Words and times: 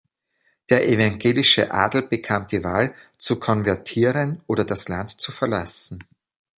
Der 0.71 0.87
evangelische 0.89 1.71
Adel 1.71 2.01
bekam 2.07 2.47
die 2.47 2.63
Wahl, 2.63 2.95
zu 3.19 3.39
konvertieren 3.39 4.41
oder 4.47 4.65
das 4.65 4.89
Land 4.89 5.11
zu 5.11 5.31
verlassen. 5.31 5.99